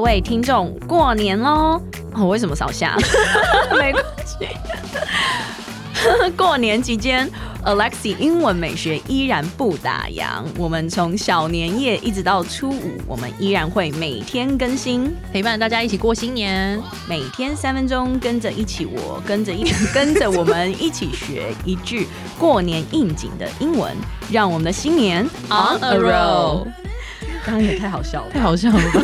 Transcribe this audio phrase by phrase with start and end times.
[0.00, 1.80] 位听众过年喽！
[2.14, 2.96] 我、哦、为什么少下？
[3.78, 4.48] 没关系。
[6.36, 7.28] 过年期间
[7.64, 10.44] ，Alexie 英文美学依然不打烊。
[10.56, 16.80] 我们从小年夜一直到初五，我们依然会每天更新，陪伴大家一起过新年。
[17.08, 22.06] 每天三分钟，跟着一起我，跟着一起跟着我们一起学一句
[22.38, 23.92] 过年应景的英文，
[24.30, 26.66] 让我们的新年 on a roll。
[27.48, 29.02] 刚刚也太好笑了，太好笑了吧！